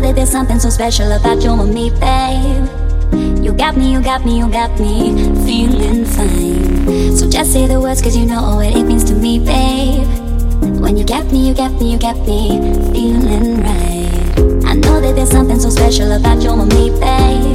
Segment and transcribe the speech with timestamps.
[0.00, 3.42] know that there's something so special about you and me, babe.
[3.42, 5.14] You got me, you got me, you got me
[5.44, 7.16] feeling fine.
[7.16, 10.06] So just say the words, cause you know what it means to me, babe.
[10.80, 12.60] When you got me, you got me, you got me
[12.92, 14.66] feeling right.
[14.66, 17.47] I know that there's something so special about you and me, babe.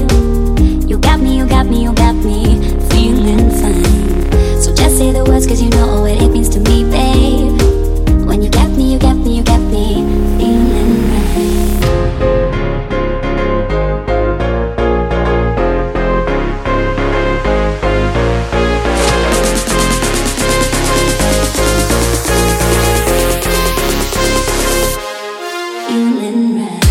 [26.44, 26.83] Feeling right.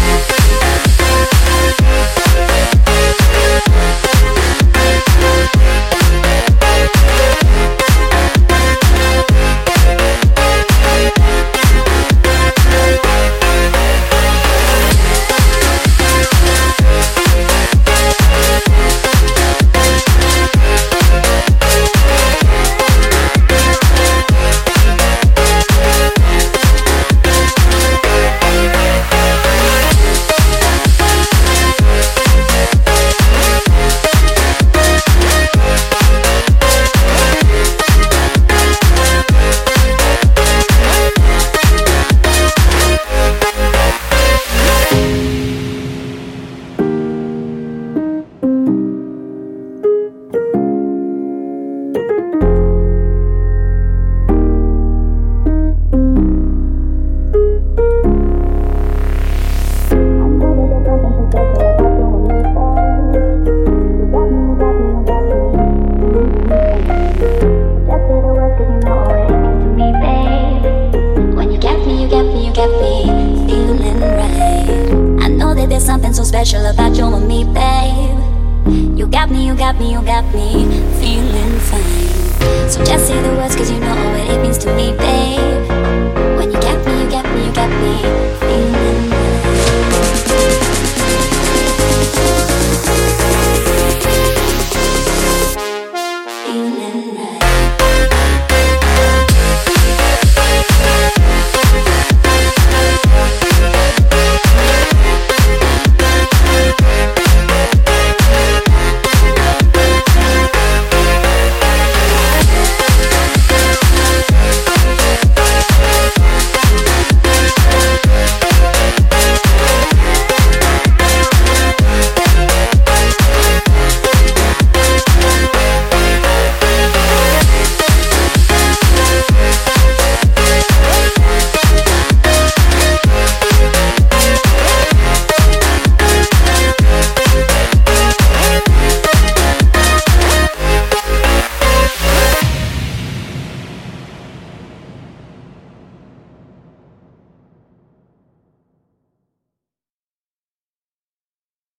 [75.82, 78.96] Something so special about you and me, babe.
[78.96, 80.64] You got me, you got me, you got me
[81.00, 82.70] feeling fine.
[82.70, 85.71] So just say the words, cause you know what it means to me, babe.